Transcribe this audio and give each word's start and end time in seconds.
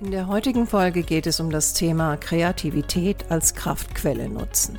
In 0.00 0.12
der 0.12 0.28
heutigen 0.28 0.68
Folge 0.68 1.02
geht 1.02 1.26
es 1.26 1.40
um 1.40 1.50
das 1.50 1.72
Thema 1.72 2.16
Kreativität 2.16 3.32
als 3.32 3.56
Kraftquelle 3.56 4.28
nutzen. 4.28 4.78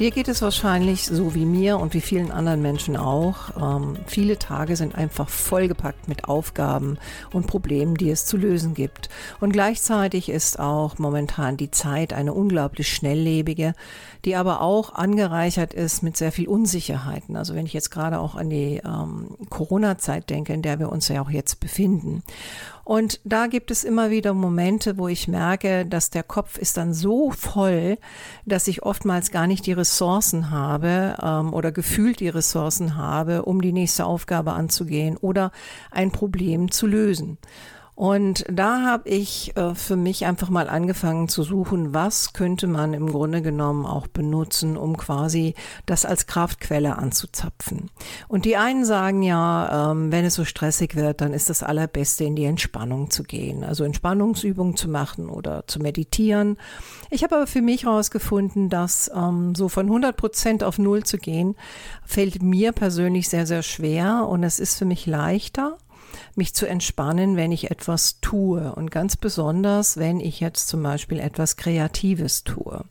Dir 0.00 0.10
geht 0.10 0.26
es 0.26 0.42
wahrscheinlich 0.42 1.06
so 1.06 1.36
wie 1.36 1.46
mir 1.46 1.78
und 1.78 1.94
wie 1.94 2.00
vielen 2.00 2.32
anderen 2.32 2.60
Menschen 2.60 2.96
auch. 2.96 3.50
Ähm, 3.56 3.98
viele 4.06 4.40
Tage 4.40 4.74
sind 4.74 4.96
einfach 4.96 5.28
vollgepackt 5.28 6.08
mit 6.08 6.24
Aufgaben 6.24 6.98
und 7.32 7.46
Problemen, 7.46 7.94
die 7.94 8.10
es 8.10 8.26
zu 8.26 8.36
lösen 8.36 8.74
gibt. 8.74 9.08
Und 9.38 9.52
gleichzeitig 9.52 10.28
ist 10.28 10.58
auch 10.58 10.98
momentan 10.98 11.56
die 11.56 11.70
Zeit 11.70 12.12
eine 12.12 12.34
unglaublich 12.34 12.92
schnelllebige, 12.92 13.74
die 14.24 14.34
aber 14.34 14.62
auch 14.62 14.94
angereichert 14.94 15.74
ist 15.74 16.02
mit 16.02 16.16
sehr 16.16 16.32
viel 16.32 16.48
Unsicherheiten. 16.48 17.36
Also 17.36 17.54
wenn 17.54 17.66
ich 17.66 17.72
jetzt 17.72 17.90
gerade 17.90 18.18
auch 18.18 18.34
an 18.34 18.50
die 18.50 18.80
ähm, 18.84 19.36
Corona-Zeit 19.48 20.28
denke, 20.28 20.52
in 20.52 20.62
der 20.62 20.80
wir 20.80 20.90
uns 20.90 21.06
ja 21.06 21.22
auch 21.22 21.30
jetzt 21.30 21.60
befinden. 21.60 22.24
Und 22.84 23.20
da 23.24 23.46
gibt 23.46 23.70
es 23.70 23.84
immer 23.84 24.10
wieder 24.10 24.34
Momente, 24.34 24.98
wo 24.98 25.08
ich 25.08 25.28
merke, 25.28 25.86
dass 25.86 26.10
der 26.10 26.22
Kopf 26.22 26.58
ist 26.58 26.76
dann 26.76 26.94
so 26.94 27.30
voll, 27.30 27.98
dass 28.46 28.68
ich 28.68 28.82
oftmals 28.82 29.30
gar 29.30 29.46
nicht 29.46 29.66
die 29.66 29.72
Ressourcen 29.72 30.50
habe 30.50 31.16
ähm, 31.22 31.52
oder 31.52 31.72
gefühlt 31.72 32.20
die 32.20 32.28
Ressourcen 32.28 32.96
habe, 32.96 33.44
um 33.44 33.60
die 33.60 33.72
nächste 33.72 34.04
Aufgabe 34.04 34.52
anzugehen 34.52 35.16
oder 35.16 35.52
ein 35.90 36.10
Problem 36.10 36.70
zu 36.70 36.86
lösen. 36.86 37.38
Und 38.00 38.46
da 38.50 38.80
habe 38.80 39.10
ich 39.10 39.54
äh, 39.58 39.74
für 39.74 39.94
mich 39.94 40.24
einfach 40.24 40.48
mal 40.48 40.70
angefangen 40.70 41.28
zu 41.28 41.42
suchen, 41.42 41.92
was 41.92 42.32
könnte 42.32 42.66
man 42.66 42.94
im 42.94 43.12
Grunde 43.12 43.42
genommen 43.42 43.84
auch 43.84 44.06
benutzen, 44.06 44.78
um 44.78 44.96
quasi 44.96 45.54
das 45.84 46.06
als 46.06 46.26
Kraftquelle 46.26 46.96
anzuzapfen. 46.96 47.90
Und 48.26 48.46
die 48.46 48.56
einen 48.56 48.86
sagen 48.86 49.22
ja, 49.22 49.90
ähm, 49.92 50.10
wenn 50.10 50.24
es 50.24 50.34
so 50.34 50.46
stressig 50.46 50.96
wird, 50.96 51.20
dann 51.20 51.34
ist 51.34 51.50
das 51.50 51.62
Allerbeste, 51.62 52.24
in 52.24 52.36
die 52.36 52.46
Entspannung 52.46 53.10
zu 53.10 53.22
gehen, 53.22 53.64
also 53.64 53.84
Entspannungsübungen 53.84 54.76
zu 54.76 54.88
machen 54.88 55.28
oder 55.28 55.64
zu 55.66 55.78
meditieren. 55.78 56.56
Ich 57.10 57.22
habe 57.22 57.36
aber 57.36 57.46
für 57.46 57.60
mich 57.60 57.84
herausgefunden, 57.84 58.70
dass 58.70 59.10
ähm, 59.14 59.54
so 59.54 59.68
von 59.68 59.84
100 59.84 60.16
Prozent 60.16 60.64
auf 60.64 60.78
Null 60.78 61.02
zu 61.04 61.18
gehen, 61.18 61.54
fällt 62.06 62.42
mir 62.42 62.72
persönlich 62.72 63.28
sehr, 63.28 63.46
sehr 63.46 63.62
schwer 63.62 64.26
und 64.26 64.42
es 64.42 64.58
ist 64.58 64.78
für 64.78 64.86
mich 64.86 65.04
leichter 65.04 65.76
mich 66.36 66.54
zu 66.54 66.66
entspannen, 66.66 67.36
wenn 67.36 67.52
ich 67.52 67.70
etwas 67.70 68.20
tue 68.20 68.74
und 68.74 68.90
ganz 68.90 69.16
besonders, 69.16 69.96
wenn 69.96 70.20
ich 70.20 70.40
jetzt 70.40 70.68
zum 70.68 70.82
Beispiel 70.82 71.18
etwas 71.18 71.56
Kreatives 71.56 72.44
tue. 72.44 72.84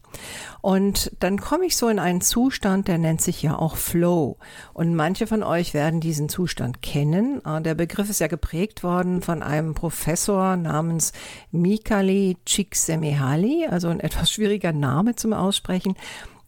Und 0.61 1.11
dann 1.19 1.39
komme 1.39 1.65
ich 1.65 1.77
so 1.77 1.87
in 1.87 1.99
einen 1.99 2.21
Zustand, 2.21 2.87
der 2.87 2.97
nennt 2.97 3.21
sich 3.21 3.41
ja 3.41 3.57
auch 3.57 3.77
Flow. 3.77 4.37
Und 4.73 4.95
manche 4.95 5.27
von 5.27 5.43
euch 5.43 5.73
werden 5.73 6.01
diesen 6.01 6.29
Zustand 6.29 6.81
kennen. 6.81 7.41
Äh, 7.45 7.61
der 7.61 7.75
Begriff 7.75 8.09
ist 8.09 8.19
ja 8.19 8.27
geprägt 8.27 8.83
worden 8.83 9.21
von 9.21 9.41
einem 9.41 9.73
Professor 9.73 10.55
namens 10.55 11.13
Mikali 11.51 12.37
Csikszentmihalyi, 12.45 13.67
also 13.67 13.87
ein 13.87 13.99
etwas 13.99 14.31
schwieriger 14.31 14.73
Name 14.73 15.15
zum 15.15 15.33
Aussprechen. 15.33 15.95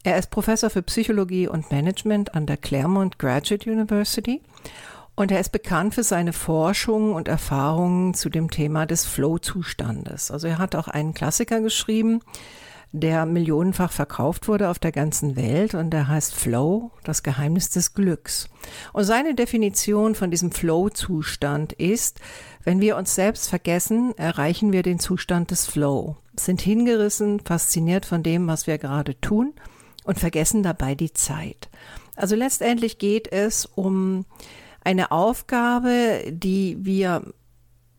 Er 0.04 0.18
ist 0.18 0.32
Professor 0.32 0.70
für 0.70 0.82
Psychologie 0.82 1.48
und 1.48 1.72
Management 1.72 2.34
an 2.34 2.48
der 2.48 2.58
Claremont 2.58 3.20
Graduate 3.20 3.70
University 3.70 4.42
und 5.22 5.32
er 5.32 5.40
ist 5.40 5.52
bekannt 5.52 5.94
für 5.94 6.04
seine 6.04 6.34
Forschung 6.34 7.14
und 7.14 7.28
Erfahrungen 7.28 8.16
zu 8.16 8.30
dem 8.30 8.50
Thema 8.50 8.88
des 8.88 9.06
Flow-Zustandes. 9.06 10.32
Also 10.32 10.48
er 10.48 10.58
hat 10.58 10.76
auch 10.76 10.88
einen 10.88 11.14
Klassiker 11.14 11.62
geschrieben, 11.62 12.22
der 12.92 13.28
millionenfach 13.28 13.92
verkauft 13.92 14.48
wurde 14.48 14.68
auf 14.70 14.80
der 14.80 14.92
ganzen 14.92 15.36
Welt 15.36 15.76
und 15.76 15.92
der 15.92 16.08
heißt 16.08 16.34
Flow, 16.34 16.90
das 17.04 17.22
Geheimnis 17.22 17.70
des 17.70 17.94
Glücks. 17.94 18.50
Und 18.94 19.04
seine 19.04 19.36
Definition 19.36 20.16
von 20.16 20.32
diesem 20.32 20.52
Flow-Zustand 20.52 21.74
ist, 21.74 22.20
wenn 22.64 22.82
wir 22.82 22.98
uns 22.98 23.14
selbst 23.14 23.48
vergessen, 23.48 24.18
erreichen 24.18 24.74
wir 24.74 24.82
den 24.82 24.98
Zustand 24.98 25.52
des 25.52 25.68
Flow, 25.68 26.18
sind 26.36 26.62
hingerissen, 26.62 27.42
fasziniert 27.42 28.08
von 28.08 28.24
dem, 28.24 28.48
was 28.48 28.66
wir 28.66 28.80
gerade 28.80 29.22
tun 29.22 29.54
und 30.04 30.18
vergessen 30.18 30.64
dabei 30.64 30.96
die 30.96 31.14
Zeit. 31.14 31.70
Also 32.16 32.36
letztendlich 32.36 32.98
geht 32.98 33.32
es 33.32 33.68
um 33.68 34.26
eine 34.84 35.12
Aufgabe, 35.12 36.24
die 36.30 36.78
wir 36.82 37.24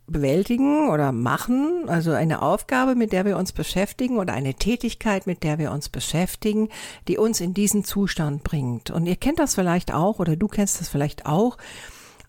bewältigen 0.06 0.91
oder 0.91 1.12
machen, 1.12 1.88
also 1.88 2.12
eine 2.12 2.43
Aufgabe, 2.43 2.94
mit 2.94 3.12
der 3.12 3.25
wir 3.25 3.37
uns 3.37 3.53
beschäftigen 3.53 4.19
oder 4.19 4.32
eine 4.34 4.54
Tätigkeit, 4.54 5.26
mit 5.26 5.42
der 5.42 5.59
wir 5.59 5.72
uns 5.72 5.88
beschäftigen, 5.88 6.69
die 7.09 7.19
uns 7.19 7.41
in 7.41 7.54
diesen 7.54 7.84
Zustand 7.84 8.44
bringt. 8.44 8.91
Und 8.91 9.06
ihr 9.06 9.16
kennt 9.16 9.38
das 9.38 9.54
vielleicht 9.54 9.92
auch 9.92 10.19
oder 10.19 10.37
du 10.37 10.48
kennst 10.48 10.81
das 10.81 10.88
vielleicht 10.88 11.26
auch. 11.26 11.56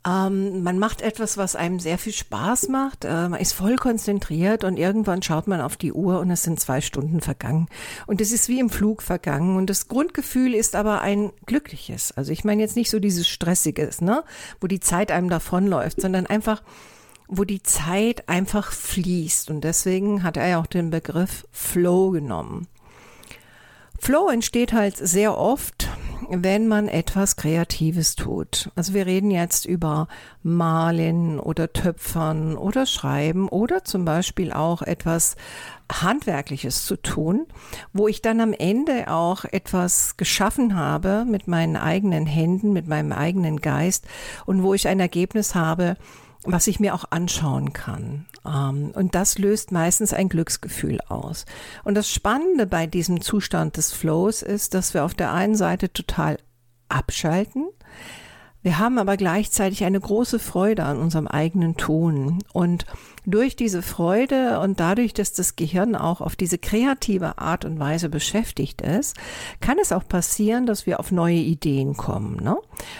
Ähm, 0.06 0.64
man 0.64 0.80
macht 0.80 1.02
etwas, 1.02 1.38
was 1.38 1.56
einem 1.56 1.80
sehr 1.80 1.98
viel 1.98 2.12
Spaß 2.12 2.68
macht. 2.68 3.06
Äh, 3.06 3.30
man 3.30 3.40
ist 3.40 3.54
voll 3.54 3.78
konzentriert 3.78 4.66
und 4.66 4.78
irgendwann 4.78 5.22
schaut 5.22 5.48
man 5.48 5.62
auf 5.62 5.78
die 5.78 5.94
Uhr 5.94 6.20
und 6.20 6.30
es 6.30 6.44
sind 6.44 6.60
zwei 6.60 6.82
Stunden 6.82 7.22
vergangen. 7.22 7.68
Und 8.06 8.20
es 8.20 8.32
ist 8.34 8.50
wie 8.50 8.60
im 8.60 8.70
Flug 8.70 9.02
vergangen. 9.02 9.56
Und 9.56 9.70
das 9.70 9.88
Grundgefühl 9.88 10.54
ist 10.56 10.76
aber 10.76 11.02
ein 11.02 11.32
glückliches. 11.46 12.12
Also 12.12 12.34
ich 12.34 12.44
meine 12.44 12.62
jetzt 12.62 12.76
nicht 12.76 12.90
so 12.90 13.00
dieses 13.00 13.28
Stressiges, 13.28 14.02
ne, 14.02 14.24
wo 14.60 14.68
die 14.68 14.82
Zeit 14.82 15.10
einem 15.10 15.30
davonläuft, 15.30 16.02
sondern 16.02 16.28
einfach, 16.28 16.64
wo 17.30 17.46
die 17.46 17.64
Zeit 17.64 18.28
einfach 18.28 18.74
fließt. 18.74 19.50
Und 19.52 19.62
deswegen 19.62 20.24
hat 20.24 20.36
er 20.36 20.48
ja 20.48 20.60
auch 20.60 20.68
den 20.68 20.90
Begriff 20.90 21.48
Flow 21.52 22.12
genommen. 22.12 22.68
Flow 24.00 24.28
entsteht 24.28 24.74
halt 24.74 24.98
sehr 24.98 25.38
oft 25.38 25.88
wenn 26.30 26.68
man 26.68 26.88
etwas 26.88 27.36
Kreatives 27.36 28.16
tut. 28.16 28.70
Also 28.76 28.94
wir 28.94 29.06
reden 29.06 29.32
jetzt 29.32 29.66
über 29.66 30.08
Malen 30.42 31.40
oder 31.40 31.72
Töpfern 31.74 32.58
oder 32.58 32.86
Schreiben 32.86 33.50
oder 33.50 33.84
zum 33.84 34.06
Beispiel 34.06 34.52
auch 34.52 34.82
etwas 34.82 35.36
Handwerkliches 35.92 36.86
zu 36.86 36.96
tun, 36.96 37.46
wo 37.92 38.08
ich 38.08 38.22
dann 38.22 38.42
am 38.42 38.54
Ende 38.54 39.10
auch 39.10 39.46
etwas 39.46 40.18
geschaffen 40.18 40.76
habe 40.76 41.26
mit 41.26 41.48
meinen 41.48 41.76
eigenen 41.76 42.26
Händen, 42.26 42.74
mit 42.74 42.88
meinem 42.88 43.12
eigenen 43.12 43.62
Geist 43.62 44.06
und 44.46 44.64
wo 44.64 44.74
ich 44.74 44.88
ein 44.88 45.00
Ergebnis 45.00 45.56
habe, 45.56 45.98
was 46.46 46.68
ich 46.68 46.80
mir 46.80 46.94
auch 46.94 47.06
anschauen 47.10 47.74
kann. 47.74 48.26
Ähm, 48.46 48.92
und 48.94 49.16
das 49.16 49.38
löst 49.38 49.72
meistens 49.72 50.14
ein 50.14 50.30
Glücksgefühl 50.30 51.00
aus. 51.08 51.46
Und 51.84 51.96
das 51.96 52.10
Spannende 52.10 52.66
bei 52.66 52.88
diesem 52.88 53.22
Zustand 53.22 53.78
des 53.78 53.92
Flows 53.92 54.42
ist, 54.42 54.74
dass 54.74 54.94
wir 54.94 55.06
auf 55.06 55.14
der 55.14 55.32
einen 55.32 55.56
Seite 55.56 55.92
total 55.92 56.38
abschalten, 56.90 57.68
wir 58.64 58.80
haben 58.80 58.98
aber 58.98 59.18
gleichzeitig 59.18 59.84
eine 59.84 60.00
große 60.00 60.40
Freude 60.40 60.86
an 60.86 60.98
unserem 60.98 61.28
eigenen 61.28 61.76
Tun. 61.76 62.40
Und 62.54 62.86
durch 63.26 63.58
diese 63.58 63.82
Freude 63.82 64.62
und 64.62 64.80
dadurch, 64.80 65.14
dass 65.14 65.34
das 65.34 65.58
Gehirn 65.58 65.96
auch 65.96 66.22
auf 66.22 66.38
diese 66.38 66.58
kreative 66.58 67.38
Art 67.40 67.66
und 67.66 67.78
Weise 67.78 68.08
beschäftigt 68.08 68.82
ist, 68.82 69.18
kann 69.60 69.80
es 69.82 69.92
auch 69.92 70.08
passieren, 70.08 70.66
dass 70.66 70.86
wir 70.86 71.02
auf 71.02 71.12
neue 71.12 71.36
Ideen 71.36 71.98
kommen. 71.98 72.38
Ne? 72.42 72.56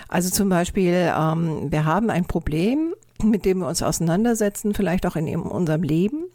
Also 0.10 0.30
zum 0.30 0.50
Beispiel, 0.50 1.14
ähm, 1.18 1.72
wir 1.72 1.86
haben 1.86 2.10
ein 2.10 2.26
Problem 2.26 2.93
mit 3.30 3.46
dem 3.46 3.60
wir 3.60 3.68
uns 3.68 3.82
auseinandersetzen, 3.82 4.74
vielleicht 4.74 5.06
auch 5.06 5.16
in 5.16 5.36
unserem 5.36 5.84
Leben. 5.84 6.26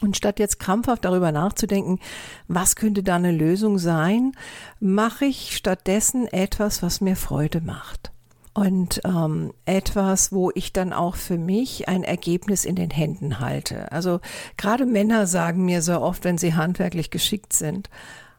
Und 0.00 0.16
statt 0.16 0.38
jetzt 0.38 0.60
krampfhaft 0.60 1.04
darüber 1.04 1.32
nachzudenken, 1.32 1.98
was 2.46 2.76
könnte 2.76 3.02
da 3.02 3.16
eine 3.16 3.32
Lösung 3.32 3.78
sein, 3.78 4.32
mache 4.78 5.24
ich 5.24 5.56
stattdessen 5.56 6.28
etwas, 6.28 6.82
was 6.82 7.00
mir 7.00 7.16
Freude 7.16 7.60
macht. 7.60 8.12
Und 8.54 9.00
ähm, 9.04 9.52
etwas, 9.66 10.32
wo 10.32 10.50
ich 10.54 10.72
dann 10.72 10.92
auch 10.92 11.16
für 11.16 11.38
mich 11.38 11.88
ein 11.88 12.04
Ergebnis 12.04 12.64
in 12.64 12.76
den 12.76 12.90
Händen 12.90 13.40
halte. 13.40 13.92
Also 13.92 14.20
gerade 14.56 14.84
Männer 14.86 15.26
sagen 15.26 15.64
mir 15.64 15.82
so 15.82 16.00
oft, 16.00 16.24
wenn 16.24 16.38
sie 16.38 16.54
handwerklich 16.54 17.10
geschickt 17.10 17.52
sind, 17.52 17.88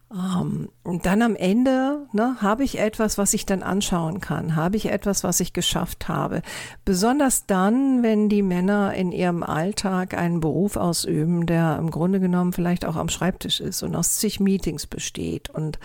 um, 0.09 0.17
ähm, 0.17 0.69
und 0.83 1.05
dann 1.05 1.21
am 1.21 1.35
Ende 1.35 2.07
ne, 2.13 2.37
habe 2.41 2.63
ich 2.63 2.79
etwas, 2.79 3.19
was 3.19 3.35
ich 3.35 3.45
dann 3.45 3.61
anschauen 3.61 4.21
kann, 4.21 4.55
habe 4.55 4.75
ich 4.75 4.87
etwas, 4.87 5.23
was 5.23 5.39
ich 5.39 5.53
geschafft 5.53 6.07
habe. 6.07 6.41
Besonders 6.83 7.45
dann, 7.45 8.01
wenn 8.01 8.27
die 8.27 8.41
Männer 8.41 8.95
in 8.95 9.11
ihrem 9.11 9.43
Alltag 9.43 10.15
einen 10.15 10.39
Beruf 10.39 10.77
ausüben, 10.77 11.45
der 11.45 11.77
im 11.77 11.91
Grunde 11.91 12.19
genommen 12.19 12.53
vielleicht 12.53 12.85
auch 12.85 12.95
am 12.95 13.09
Schreibtisch 13.09 13.59
ist 13.59 13.83
und 13.83 13.95
aus 13.95 14.15
zig 14.15 14.39
Meetings 14.39 14.87
besteht 14.87 15.51
und 15.51 15.77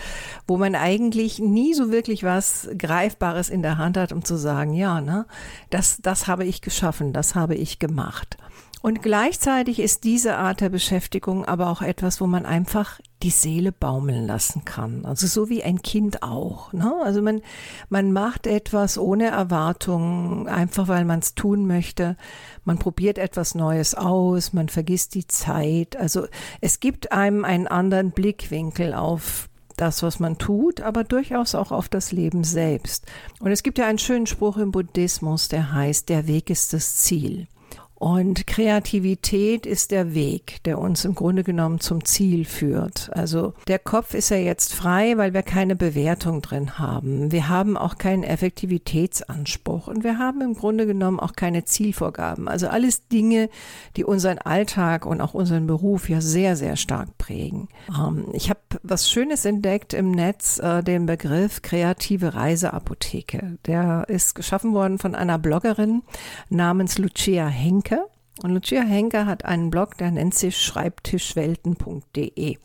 wo 0.47 0.57
man 0.57 0.75
eigentlich 0.75 1.39
nie 1.39 1.75
so 1.75 1.91
wirklich 1.91 2.23
was 2.25 2.71
Greifbares 2.79 3.51
in 3.51 3.61
der 3.61 3.77
Hand 3.77 3.99
hat, 3.99 4.11
um 4.11 4.25
zu 4.25 4.37
sagen, 4.37 4.73
ja, 4.73 5.03
ne, 5.03 5.27
das, 5.69 5.99
das 6.01 6.27
habe 6.27 6.47
ich 6.47 6.63
geschaffen, 6.63 7.13
das 7.13 7.35
habe 7.35 7.57
ich 7.57 7.79
gemacht. 7.79 8.39
Und 8.85 9.01
gleichzeitig 9.01 9.81
ist 9.81 10.05
diese 10.05 10.37
Art 10.37 10.61
der 10.61 10.69
Beschäftigung 10.69 11.47
aber 11.47 11.71
auch 11.71 11.81
etwas, 11.81 12.21
wo 12.21 12.27
man 12.27 12.45
einfach 12.45 13.01
die 13.23 13.31
Seele 13.31 13.73
baumeln 13.73 14.27
lassen 14.27 14.67
kann. 14.67 15.07
Also 15.07 15.27
so 15.27 15.49
wie 15.49 15.65
ein 15.65 15.81
Kind 15.81 16.23
auch. 16.23 16.71
Ne? 16.75 16.95
Also 17.03 17.23
man, 17.23 17.41
man 17.89 18.13
macht 18.13 18.47
etwas 18.47 18.99
ohne 18.99 19.29
Erwartungen, 19.29 20.49
einfach 20.49 20.87
weil 20.87 21.07
man 21.07 21.21
es 21.21 21.35
tun 21.35 21.67
möchte. 21.67 22.19
Man 22.65 22.79
probiert 22.79 23.17
etwas 23.17 23.55
Neues 23.55 23.95
aus, 23.95 24.53
man 24.53 24.69
vergisst 24.69 25.15
die 25.15 25.27
Zeit. 25.27 25.97
Also 25.97 26.27
es 26.61 26.79
gibt 26.79 27.11
einem 27.11 27.47
einen 27.47 27.67
anderen 27.67 28.11
Blickwinkel 28.11 28.93
auf 28.93 29.49
das, 29.79 30.03
was 30.03 30.21
man 30.21 30.37
tut, 30.37 30.83
aber 30.83 31.05
durchaus 31.05 31.55
auch 31.55 31.73
auf 31.73 31.89
das 31.89 32.13
Leben 32.13 32.45
selbst. 32.45 33.07
Und 33.41 33.51
es 33.51 33.63
gibt 33.63 33.79
ja 33.79 33.87
einen 33.87 33.99
schönen 33.99 34.27
Spruch 34.27 34.59
im 34.59 34.73
Buddhismus, 34.73 35.49
der 35.49 35.73
heißt, 35.73 36.11
der 36.11 36.27
Weg 36.27 36.51
ist 36.51 36.75
das 36.75 36.97
Ziel. 36.97 37.49
Und 37.97 38.47
Kreativität 38.47 39.67
ist 39.67 39.91
der 39.91 40.15
Weg, 40.15 40.63
der 40.65 40.79
uns 40.79 41.05
im 41.05 41.15
Grunde 41.15 41.45
genommen 41.45 41.81
zum 41.81 42.05
Ziel 42.05 42.45
führt. 42.45 43.11
Also 43.13 43.55
der 43.69 43.79
Kopf 43.79 44.15
ist 44.15 44.31
ja 44.31 44.37
jetzt 44.37 44.75
frei, 44.75 45.17
weil 45.17 45.33
wir 45.33 45.43
keine 45.43 45.77
Bewertung 45.77 46.43
drin 46.43 46.79
haben. 46.79 47.31
Wir 47.31 47.49
haben 47.49 47.77
auch 47.77 47.97
keinen 47.97 48.25
Effektivitätsanspruch 48.25 49.87
und 49.87 50.03
wir 50.03 50.19
haben 50.19 50.41
im 50.41 50.55
Grunde 50.55 50.87
genommen 50.87 51.21
auch 51.21 51.35
keine 51.35 51.65
Zielvorgaben. 51.65 52.49
Also 52.49 52.67
alles 52.67 53.07
Dinge, 53.09 53.49
die 53.97 54.05
unseren 54.05 54.39
Alltag 54.39 55.07
und 55.07 55.21
auch 55.21 55.35
unseren 55.35 55.67
Beruf 55.67 56.09
ja 56.09 56.21
sehr, 56.21 56.57
sehr 56.57 56.77
stark 56.77 57.17
prägen. 57.17 57.69
Ähm, 57.89 58.27
ich 58.33 58.51
habe 58.51 58.61
was 58.83 59.09
Schönes 59.09 59.45
entdeckt 59.45 59.95
im 59.95 60.11
Netz, 60.11 60.59
äh, 60.59 60.83
den 60.83 61.07
Begriff 61.07 61.63
kreative 61.63 62.35
Reiseapotheke. 62.35 63.59
Der 63.67 64.05
ist 64.09 64.35
geschaffen 64.35 64.75
worden 64.75 64.99
von 64.99 65.15
einer 65.15 65.39
Bloggerin 65.39 66.03
namens 66.51 66.99
Lucia 66.99 67.47
Henk 67.47 67.85
Henke. 67.85 67.94
Und 68.43 68.51
Lucia 68.51 68.83
Henke 68.83 69.27
hat 69.27 69.45
einen 69.45 69.71
Blog, 69.71 69.97
der 69.97 70.11
nennt 70.11 70.35
sich 70.35 70.57
schreibtischwelten.de. 70.61 72.57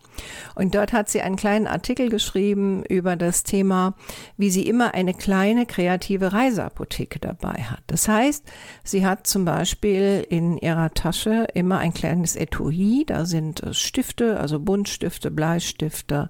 Und 0.56 0.75
dort 0.75 0.92
hat 0.94 1.10
sie 1.10 1.21
einen 1.21 1.36
kleinen 1.36 1.68
Artikel 1.68 2.10
geschrieben 2.10 2.83
über 2.83 3.16
das 3.16 3.44
Thema, 3.44 3.94
wie 4.36 4.50
sie 4.50 4.68
immer 4.68 4.95
eine 4.95 5.13
kleine 5.13 5.68
kreative 5.68 6.33
Reiseapotheke 6.33 7.19
dabei 7.19 7.63
hat. 7.63 7.83
Das 7.88 8.07
heißt, 8.07 8.44
sie 8.83 9.06
hat 9.06 9.27
zum 9.27 9.45
Beispiel 9.45 10.25
in 10.27 10.57
ihrer 10.57 10.94
Tasche 10.94 11.48
immer 11.54 11.77
ein 11.77 11.94
kleines 11.94 12.36
Etui, 12.36 13.06
da 13.06 13.25
sind 13.25 13.62
Stifte, 13.71 14.39
also 14.39 14.60
Buntstifte, 14.60 15.30
Bleistifte, 15.31 16.30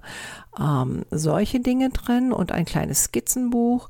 ähm, 0.58 1.04
solche 1.10 1.60
Dinge 1.60 1.90
drin 1.90 2.32
und 2.32 2.52
ein 2.52 2.64
kleines 2.66 3.04
Skizzenbuch. 3.04 3.88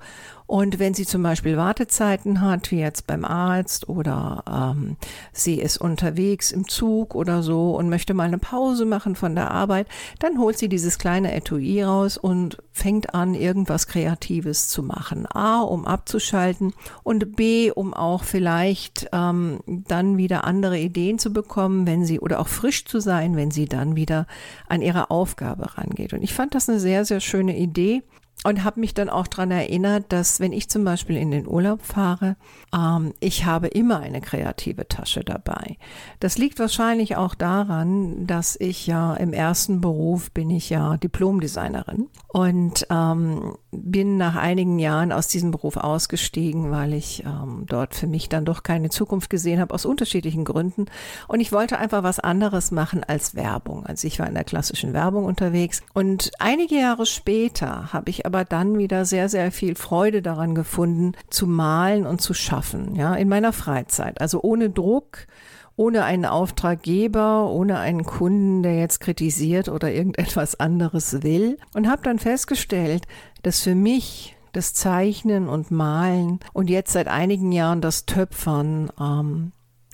Und 0.51 0.81
wenn 0.81 0.95
sie 0.95 1.07
zum 1.07 1.23
Beispiel 1.23 1.57
Wartezeiten 1.57 2.41
hat, 2.41 2.73
wie 2.73 2.81
jetzt 2.81 3.07
beim 3.07 3.25
Arzt 3.25 3.89
oder 3.89 4.75
ähm, 4.77 4.97
sie 5.33 5.61
ist 5.61 5.77
unterwegs 5.77 6.51
im 6.51 6.67
Zug 6.67 7.15
oder 7.15 7.45
so 7.45 7.77
und 7.77 7.89
möchte 7.89 8.15
mal 8.15 8.27
eine 8.27 8.39
Pause 8.39 8.85
machen 8.85 9.15
von 9.15 9.37
der 9.37 9.53
Arbeit, 9.53 9.87
dann 10.19 10.41
holt 10.41 10.59
sie 10.59 10.69
dieses 10.69 10.99
kleine 10.99 11.33
Etui 11.33 11.85
raus 11.85 12.19
und 12.19 12.59
fängt 12.73 13.15
an, 13.15 13.35
irgendwas 13.35 13.87
Kreatives 13.87 14.69
zu 14.69 14.83
machen. 14.83 15.25
A, 15.33 15.61
um 15.61 15.87
abzuschalten 15.87 16.75
und 17.05 17.37
B, 17.37 17.71
um 17.71 17.95
auch 17.95 18.25
vielleicht 18.25 19.09
ähm, 19.13 19.61
dann 19.67 20.17
wieder 20.17 20.43
andere 20.43 20.81
Ideen 20.81 21.21
zu 21.21 21.33
bekommen, 21.33 21.87
wenn 21.87 22.05
sie 22.05 22.19
oder 22.19 22.41
auch 22.41 22.49
frisch 22.49 22.87
zu 22.87 22.99
sein, 22.99 23.37
wenn 23.37 23.53
sie 23.53 23.67
dann 23.67 23.95
wieder 23.95 24.27
an 24.69 24.83
ihre 24.83 25.13
Aufgabe 25.13 25.79
rangeht. 25.79 26.13
Und 26.13 26.25
ich 26.25 26.35
fand 26.35 26.57
das 26.57 26.69
eine 26.69 26.81
sehr, 26.81 27.05
sehr 27.05 27.21
schöne 27.21 27.57
Idee 27.57 28.03
und 28.45 28.65
habe 28.65 28.81
mich 28.81 28.95
dann 28.95 29.11
auch 29.11 29.27
daran 29.27 29.51
erinnert, 29.51 30.07
dass 30.09 30.41
wenn 30.41 30.53
ich 30.53 30.71
zum 30.71 30.85
Beispiel 30.85 31.17
in 31.17 31.31
den 31.31 31.47
Urlaub 31.47 31.83
fahre, 31.83 32.37
ähm, 32.75 33.13
ich 33.21 33.45
habe 33.45 33.69
immer 33.69 34.01
eine 34.01 34.21
kreative 34.21 34.89
Tasche 34.89 35.25
dabei. 35.25 35.77
Das 36.21 36.39
liegt 36.39 36.59
wahrscheinlich 36.59 37.17
auch 37.17 37.35
daran, 37.35 38.27
dass 38.27 38.57
ich 38.59 38.87
ja 38.87 39.15
im 39.15 39.35
ersten 39.35 39.81
Beruf 39.81 40.31
bin 40.31 40.49
ich 40.49 40.71
ja 40.71 40.97
Diplomdesignerin 40.97 42.09
und 42.29 42.87
ähm, 42.91 43.57
bin 43.73 44.17
nach 44.17 44.37
einigen 44.37 44.79
Jahren 44.79 45.13
aus 45.13 45.29
diesem 45.29 45.51
Beruf 45.51 45.77
ausgestiegen, 45.77 46.71
weil 46.71 46.95
ich 46.95 47.25
ähm, 47.25 47.65
dort 47.67 47.95
für 47.95 48.07
mich 48.07 48.31
dann 48.31 48.47
doch 48.47 48.63
keine 48.63 48.89
Zukunft 48.89 49.29
gesehen 49.29 49.61
habe 49.61 49.75
aus 49.75 49.85
unterschiedlichen 49.85 50.45
Gründen 50.45 50.87
und 51.29 51.41
ich 51.41 51.53
wollte 51.53 51.79
einfach 51.79 52.03
was 52.03 52.19
anderes 52.19 52.71
machen 52.71 53.05
als 53.05 53.35
Werbung. 53.35 53.85
Also 53.85 54.07
ich 54.07 54.19
war 54.19 54.27
in 54.27 54.35
der 54.35 54.45
klassischen 54.45 54.95
Werbung 54.95 55.27
unterwegs 55.27 55.83
und 55.93 56.31
einige 56.39 56.77
Jahre 56.77 57.05
später 57.05 57.93
habe 57.93 58.09
ich 58.09 58.25
aber 58.31 58.45
dann 58.45 58.79
wieder 58.79 59.05
sehr, 59.05 59.29
sehr 59.29 59.51
viel 59.51 59.75
Freude 59.75 60.23
daran 60.23 60.55
gefunden, 60.55 61.13
zu 61.31 61.49
malen 61.49 62.07
und 62.07 62.21
zu 62.21 62.33
schaffen, 62.33 62.95
ja, 62.95 63.17
in 63.17 63.29
meiner 63.29 63.53
Freizeit. 63.53 64.21
Also 64.21 64.41
ohne 64.41 64.71
Druck, 64.71 65.27
ohne 65.75 66.05
einen 66.05 66.27
Auftraggeber, 66.27 67.51
ohne 67.51 67.81
einen 67.81 68.05
Kunden, 68.05 68.63
der 68.63 68.79
jetzt 68.79 69.01
kritisiert 69.01 69.69
oder 69.69 69.91
irgendetwas 69.93 70.61
anderes 70.61 71.25
will. 71.25 71.59
Und 71.75 71.89
habe 71.89 72.03
dann 72.03 72.21
festgestellt, 72.21 73.09
dass 73.43 73.63
für 73.63 73.75
mich 73.75 74.37
das 74.53 74.75
Zeichnen 74.75 75.49
und 75.49 75.73
Malen 75.73 76.39
und 76.53 76.71
jetzt 76.71 76.93
seit 76.93 77.09
einigen 77.09 77.51
Jahren 77.51 77.81
das 77.81 78.07
Töpfern 78.07 78.93
ähm, 79.01 79.51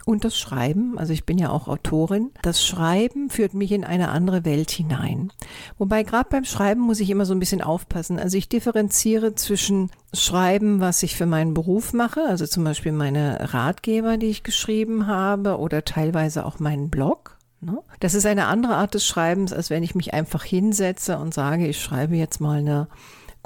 und 0.07 0.25
das 0.25 0.39
Schreiben, 0.39 0.99
also 0.99 1.13
ich 1.13 1.27
bin 1.27 1.37
ja 1.37 1.51
auch 1.51 1.67
Autorin, 1.67 2.31
das 2.41 2.65
Schreiben 2.65 3.29
führt 3.29 3.55
mich 3.55 3.73
in 3.73 3.83
eine 3.83 4.11
andere 4.11 4.45
Welt 4.45 4.71
hinein. 4.71 5.33
Wobei 5.79 6.05
gerade 6.05 6.29
beim 6.31 6.45
Schreiben 6.45 6.81
muss 6.81 7.01
ich 7.01 7.11
immer 7.11 7.27
so 7.27 7.35
ein 7.35 7.41
bisschen 7.41 7.61
aufpassen. 7.61 8.21
Also 8.21 8.39
ich 8.39 8.49
differenziere 8.49 9.35
zwischen 9.35 9.91
Schreiben, 10.15 10.79
was 10.79 11.03
ich 11.03 11.17
für 11.17 11.27
meinen 11.27 11.55
Beruf 11.55 11.93
mache, 11.93 12.21
also 12.23 12.47
zum 12.47 12.63
Beispiel 12.63 12.93
meine 12.93 13.53
Ratgeber, 13.53 14.17
die 14.17 14.29
ich 14.29 14.45
geschrieben 14.45 15.09
habe 15.09 15.59
oder 15.59 15.85
teilweise 15.85 16.47
auch 16.47 16.61
meinen 16.61 16.89
Blog. 16.89 17.37
Ne? 17.61 17.77
Das 17.99 18.15
ist 18.15 18.27
eine 18.27 18.47
andere 18.47 18.77
Art 18.77 18.95
des 18.95 19.05
Schreibens, 19.05 19.53
als 19.53 19.71
wenn 19.71 19.83
ich 19.83 19.97
mich 19.97 20.15
einfach 20.15 20.45
hinsetze 20.45 21.19
und 21.19 21.35
sage, 21.35 21.67
ich 21.67 21.83
schreibe 21.83 22.15
jetzt 22.15 22.41
mal 22.41 22.61
eine 22.61 22.87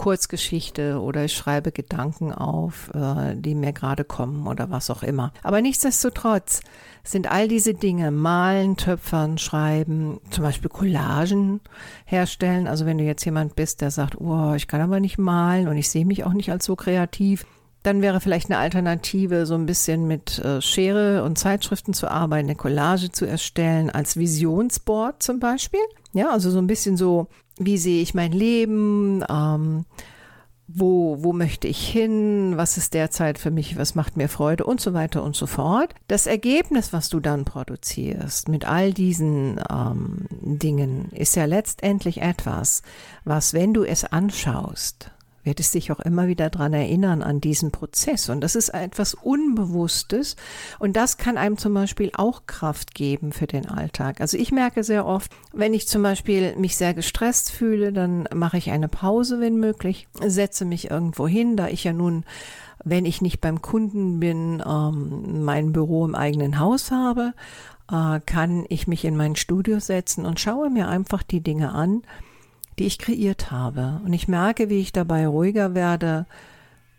Kurzgeschichte 0.01 0.99
oder 0.99 1.27
ich 1.27 1.35
schreibe 1.35 1.73
Gedanken 1.73 2.33
auf, 2.33 2.91
äh, 2.95 3.37
die 3.37 3.55
mir 3.55 3.75
gerade 3.75 4.03
kommen 4.03 4.47
oder 4.47 4.71
was 4.71 4.89
auch 4.89 5.03
immer. 5.03 5.31
Aber 5.43 5.61
nichtsdestotrotz 5.61 6.63
sind 7.05 7.31
all 7.31 7.49
diese 7.49 7.75
Dinge, 7.75 8.11
malen, 8.11 8.79
töpfern, 8.79 9.37
schreiben, 9.37 10.19
zum 10.31 10.43
Beispiel 10.43 10.71
Collagen 10.71 11.61
herstellen. 12.07 12.67
Also 12.67 12.87
wenn 12.87 12.97
du 12.97 13.05
jetzt 13.05 13.27
jemand 13.27 13.57
bist, 13.57 13.83
der 13.83 13.91
sagt, 13.91 14.19
oh, 14.19 14.55
ich 14.55 14.69
kann 14.69 14.81
aber 14.81 15.01
nicht 15.01 15.19
malen 15.19 15.69
und 15.69 15.77
ich 15.77 15.91
sehe 15.91 16.07
mich 16.07 16.25
auch 16.25 16.33
nicht 16.33 16.51
als 16.51 16.65
so 16.65 16.77
kreativ, 16.77 17.45
dann 17.83 18.01
wäre 18.01 18.21
vielleicht 18.21 18.51
eine 18.51 18.59
Alternative, 18.59 19.45
so 19.45 19.55
ein 19.55 19.67
bisschen 19.67 20.09
mit 20.09 20.39
äh, 20.39 20.63
Schere 20.63 21.25
und 21.25 21.39
Zeitschriften 21.39 21.93
zu 21.93 22.11
arbeiten, 22.11 22.49
eine 22.49 22.57
Collage 22.57 23.13
zu 23.13 23.27
erstellen, 23.27 23.91
als 23.91 24.17
Visionsboard 24.17 25.23
zum 25.23 25.41
Beispiel. 25.41 25.81
Ja, 26.15 26.31
also 26.31 26.51
so 26.51 26.59
ein 26.59 26.67
bisschen 26.67 26.97
so 26.97 27.29
wie 27.61 27.79
sehe 27.79 28.03
ich 28.03 28.15
mein 28.15 28.33
Leben, 28.33 29.23
ähm, 29.29 29.85
wo, 30.67 31.19
wo 31.21 31.33
möchte 31.33 31.69
ich 31.69 31.87
hin, 31.87 32.53
was 32.57 32.77
ist 32.77 32.95
derzeit 32.95 33.39
für 33.39 33.51
mich, 33.51 33.77
was 33.77 33.95
macht 33.95 34.17
mir 34.17 34.29
Freude 34.29 34.65
und 34.65 34.81
so 34.81 34.95
weiter 34.95 35.23
und 35.23 35.35
so 35.35 35.47
fort. 35.47 35.95
Das 36.07 36.27
Ergebnis, 36.27 36.93
was 36.93 37.09
du 37.09 37.21
dann 37.21 37.45
produzierst 37.45 38.49
mit 38.49 38.65
all 38.67 38.93
diesen 38.93 39.61
ähm, 39.71 40.27
Dingen, 40.31 41.11
ist 41.11 41.37
ja 41.37 41.45
letztendlich 41.45 42.23
etwas, 42.23 42.83
was, 43.25 43.53
wenn 43.53 43.75
du 43.75 43.85
es 43.85 44.05
anschaust, 44.05 45.11
wird 45.45 45.61
es 45.61 45.71
dich 45.71 45.91
auch 45.93 46.01
immer 46.01 46.27
wieder 46.27 46.51
dran 46.51 46.73
erinnern 46.73 47.23
an 47.23 47.41
diesen 47.41 47.71
Prozess. 47.71 48.29
Und 48.29 48.41
das 48.43 48.55
ist 48.55 48.71
etwas 48.71 49.15
Unbewusstes. 49.15 50.37
Und 50.79 50.97
das 50.97 51.17
kann 51.17 51.39
einem 51.39 51.57
zum 51.57 51.75
Beispiel 51.75 52.11
auch 52.15 52.47
Kraft 52.47 52.95
geben 52.95 53.33
für 53.33 53.47
den 53.47 53.69
Alltag. 53.69 54.21
Also 54.21 54.37
ich 54.37 54.53
merke 54.53 54.85
sehr 54.85 55.07
oft, 55.07 55.33
wenn 55.53 55.75
ich 55.75 55.89
zum 55.89 56.03
Beispiel 56.03 56.55
mich 56.57 56.77
sehr 56.77 56.95
gestresst 56.95 57.51
fühle, 57.51 57.93
dann 57.93 58.29
mache 58.35 58.59
ich 58.59 58.71
eine 58.71 58.89
Pause, 58.89 59.41
wenn 59.41 59.57
möglich, 59.57 60.09
setze 60.21 60.65
mich 60.65 60.91
irgendwo 60.91 61.27
hin, 61.27 61.57
da 61.57 61.69
ich 61.69 61.85
ja 61.85 61.93
nun 61.93 62.25
wenn 62.83 63.05
ich 63.05 63.21
nicht 63.21 63.43
beim 63.43 63.61
Kunden 63.61 64.21
bin, 64.21 64.63
ähm, 64.67 65.45
mein 65.45 65.73
Büro 65.73 66.05
im 66.07 66.15
eigenen 66.15 66.59
Haus 66.59 66.91
habe, 66.91 67.35
äh, 67.91 68.21
kann 68.25 68.65
ich 68.69 68.87
mich 68.87 69.05
in 69.05 69.17
mein 69.17 69.37
Studio 69.37 69.81
setzen 69.81 70.25
und 70.25 70.41
schaue 70.41 70.71
mir 70.71 70.89
einfach 70.89 71.23
die 71.23 71.43
Dinge 71.43 71.73
an, 71.73 72.03
die 72.79 72.87
ich 72.87 72.99
kreiert 72.99 73.51
habe. 73.51 74.01
Und 74.05 74.13
ich 74.13 74.29
merke, 74.29 74.71
wie 74.71 74.81
ich 74.81 74.93
dabei 74.93 75.27
ruhiger 75.27 75.75
werde, 75.75 76.27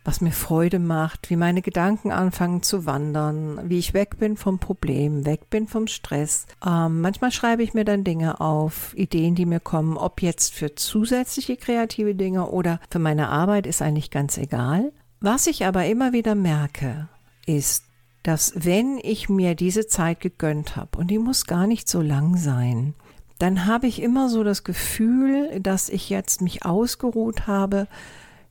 was 0.03 0.21
mir 0.21 0.31
Freude 0.31 0.79
macht, 0.79 1.29
wie 1.29 1.35
meine 1.35 1.61
Gedanken 1.61 2.11
anfangen 2.11 2.63
zu 2.63 2.85
wandern, 2.85 3.69
wie 3.69 3.77
ich 3.77 3.93
weg 3.93 4.17
bin 4.17 4.35
vom 4.35 4.59
Problem, 4.59 5.25
weg 5.25 5.49
bin 5.49 5.67
vom 5.67 5.87
Stress. 5.87 6.47
Ähm, 6.65 7.01
manchmal 7.01 7.31
schreibe 7.31 7.61
ich 7.61 7.73
mir 7.73 7.85
dann 7.85 8.03
Dinge 8.03 8.41
auf, 8.41 8.97
Ideen, 8.97 9.35
die 9.35 9.45
mir 9.45 9.59
kommen, 9.59 9.97
ob 9.97 10.21
jetzt 10.21 10.53
für 10.53 10.73
zusätzliche 10.73 11.55
kreative 11.55 12.15
Dinge 12.15 12.47
oder 12.47 12.79
für 12.89 12.99
meine 12.99 13.29
Arbeit, 13.29 13.67
ist 13.67 13.81
eigentlich 13.81 14.09
ganz 14.09 14.37
egal. 14.37 14.91
Was 15.19 15.45
ich 15.45 15.65
aber 15.65 15.85
immer 15.85 16.13
wieder 16.13 16.33
merke, 16.33 17.07
ist, 17.45 17.85
dass 18.23 18.53
wenn 18.55 18.99
ich 19.01 19.29
mir 19.29 19.55
diese 19.55 19.87
Zeit 19.87 20.19
gegönnt 20.19 20.75
habe, 20.75 20.97
und 20.97 21.09
die 21.09 21.19
muss 21.19 21.45
gar 21.45 21.67
nicht 21.67 21.87
so 21.87 22.01
lang 22.01 22.37
sein, 22.37 22.95
dann 23.41 23.65
habe 23.65 23.87
ich 23.87 24.01
immer 24.01 24.29
so 24.29 24.43
das 24.43 24.63
Gefühl, 24.63 25.59
dass 25.59 25.89
ich 25.89 26.11
jetzt 26.11 26.41
mich 26.41 26.63
ausgeruht 26.63 27.47
habe, 27.47 27.87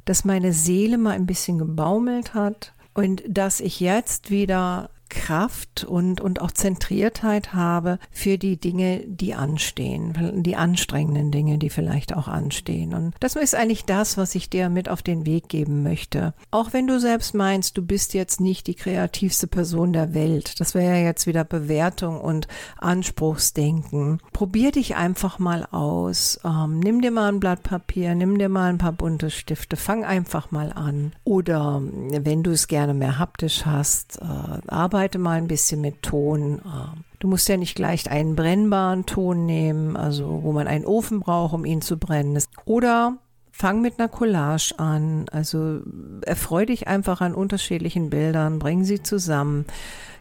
dass 0.05 0.25
meine 0.25 0.53
Seele 0.53 0.99
mal 0.99 1.13
ein 1.13 1.27
bisschen 1.27 1.59
gebaumelt 1.59 2.35
hat 2.35 2.73
und 2.93 3.23
dass 3.29 3.61
ich 3.61 3.79
jetzt 3.79 4.31
wieder 4.31 4.91
Kraft 5.11 5.85
und, 5.85 6.21
und 6.21 6.41
auch 6.41 6.53
Zentriertheit 6.53 7.53
habe 7.53 7.99
für 8.11 8.39
die 8.39 8.59
Dinge, 8.59 9.01
die 9.07 9.35
anstehen, 9.35 10.43
die 10.43 10.57
anstrengenden 10.57 11.31
Dinge, 11.31 11.59
die 11.59 11.69
vielleicht 11.69 12.17
auch 12.17 12.29
anstehen. 12.29 12.95
Und 12.95 13.15
das 13.21 13.37
ist 13.37 13.55
eigentlich 13.55 13.85
das, 13.85 14.17
was 14.17 14.35
ich 14.35 14.49
dir 14.49 14.71
mit 14.71 14.89
auf 14.89 15.03
den 15.03 15.27
Weg 15.27 15.49
geben 15.49 15.83
möchte. 15.83 16.33
Auch 16.51 16.73
wenn 16.73 16.87
du 16.87 16.99
selbst 16.99 17.35
meinst, 17.35 17.77
du 17.77 17.83
bist 17.83 18.15
jetzt 18.15 18.41
nicht 18.41 18.67
die 18.67 18.75
kreativste 18.75 19.47
Person 19.47 19.93
der 19.93 20.15
Welt, 20.15 20.61
das 20.61 20.75
wäre 20.75 20.97
ja 20.97 21.05
jetzt 21.05 21.27
wieder 21.27 21.45
Bewertung 21.45 22.21
und 22.21 22.47
Anspruchsdenken. 22.79 24.21
Probier 24.33 24.71
dich 24.71 24.97
einfach 24.97 25.39
mal 25.39 25.67
aus. 25.71 26.41
Ähm, 26.45 26.79
nimm 26.79 27.03
dir 27.03 27.11
mal 27.11 27.29
ein 27.29 27.41
Blatt 27.41 27.63
Papier, 27.63 28.15
nimm 28.15 28.39
dir 28.39 28.49
mal 28.49 28.71
ein 28.71 28.79
paar 28.79 28.93
bunte 28.93 29.31
Stifte, 29.31 29.77
fang 29.77 30.05
einfach 30.05 30.53
mal 30.53 30.73
an. 30.73 31.13
Oder 31.25 31.83
wenn 31.83 32.43
du 32.43 32.53
es 32.53 32.69
gerne 32.69 32.95
mehr 32.95 33.19
haptisch 33.19 33.67
hast, 33.67 34.19
äh, 34.23 34.69
arbeite 34.69 35.00
mal 35.19 35.39
ein 35.39 35.49
bisschen 35.49 35.81
mit 35.81 36.03
Ton. 36.03 36.59
Äh, 36.59 37.01
du 37.19 37.29
musst 37.29 37.49
ja 37.49 37.57
nicht 37.57 37.75
gleich 37.75 38.11
einen 38.11 38.37
brennbaren 38.37 39.07
Ton 39.07 39.47
nehmen, 39.47 39.97
also 39.97 40.43
wo 40.43 40.53
man 40.53 40.67
einen 40.67 40.87
Ofen 40.87 41.21
braucht, 41.21 41.55
um 41.55 41.65
ihn 41.65 41.83
zu 41.83 41.97
brennen. 41.97 42.43
Oder 42.65 43.19
Fang 43.61 43.83
mit 43.83 43.99
einer 43.99 44.09
Collage 44.09 44.73
an, 44.79 45.27
also 45.31 45.81
erfreu 46.23 46.65
dich 46.65 46.89
einfach 46.89 47.21
an 47.21 47.35
unterschiedlichen 47.35 48.09
Bildern, 48.09 48.59
bring 48.59 48.85
sie 48.85 49.03
zusammen, 49.03 49.67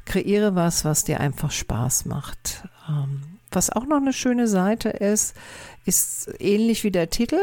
kreiere 0.03 0.55
was, 0.55 0.83
was 0.83 1.05
dir 1.05 1.21
einfach 1.21 1.49
Spaß 1.49 2.03
macht. 2.03 2.67
Ähm, 2.89 3.21
was 3.49 3.69
auch 3.69 3.85
noch 3.85 3.95
eine 3.95 4.11
schöne 4.11 4.49
Seite 4.49 4.89
ist, 4.89 5.35
ist 5.85 6.29
ähnlich 6.39 6.83
wie 6.83 6.91
der 6.91 7.09
Titel 7.09 7.39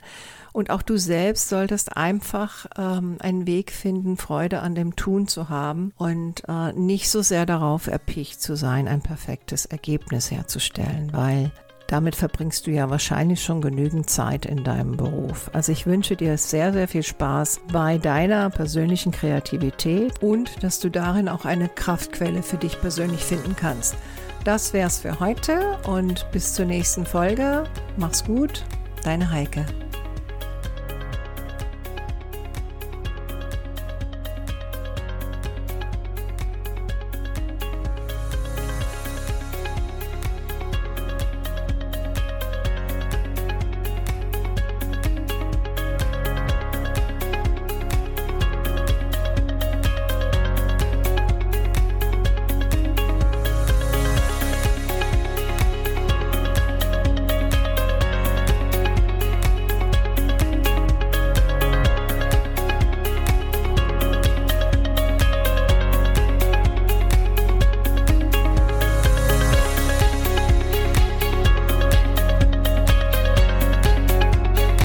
Und 0.52 0.70
auch 0.70 0.82
du 0.82 0.96
selbst 0.96 1.48
solltest 1.48 1.96
einfach 1.96 2.66
ähm, 2.76 3.16
einen 3.20 3.46
Weg 3.46 3.70
finden, 3.70 4.16
Freude 4.16 4.60
an 4.60 4.74
dem 4.74 4.96
Tun 4.96 5.28
zu 5.28 5.48
haben 5.48 5.92
und 5.96 6.42
äh, 6.48 6.72
nicht 6.72 7.10
so 7.10 7.22
sehr 7.22 7.46
darauf 7.46 7.86
erpicht 7.86 8.40
zu 8.40 8.56
sein, 8.56 8.88
ein 8.88 9.00
perfektes 9.00 9.66
Ergebnis 9.66 10.30
herzustellen, 10.30 11.12
weil 11.12 11.52
damit 11.88 12.16
verbringst 12.16 12.66
du 12.66 12.70
ja 12.70 12.90
wahrscheinlich 12.90 13.42
schon 13.42 13.62
genügend 13.62 14.10
Zeit 14.10 14.44
in 14.44 14.62
deinem 14.62 14.98
Beruf. 14.98 15.50
Also 15.54 15.72
ich 15.72 15.86
wünsche 15.86 16.16
dir 16.16 16.36
sehr, 16.36 16.74
sehr 16.74 16.86
viel 16.86 17.02
Spaß 17.02 17.60
bei 17.72 17.96
deiner 17.96 18.50
persönlichen 18.50 19.10
Kreativität 19.10 20.22
und 20.22 20.62
dass 20.62 20.80
du 20.80 20.90
darin 20.90 21.30
auch 21.30 21.46
eine 21.46 21.70
Kraftquelle 21.70 22.42
für 22.42 22.58
dich 22.58 22.78
persönlich 22.78 23.24
finden 23.24 23.56
kannst. 23.56 23.96
Das 24.44 24.72
wär's 24.72 25.00
für 25.00 25.20
heute 25.20 25.78
und 25.86 26.30
bis 26.32 26.54
zur 26.54 26.64
nächsten 26.64 27.04
Folge. 27.04 27.64
Mach's 27.96 28.24
gut, 28.24 28.64
deine 29.04 29.30
Heike. 29.30 29.66